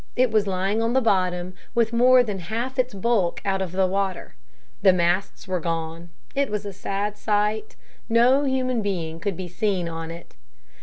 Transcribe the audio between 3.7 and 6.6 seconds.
the water. The masts were gone. It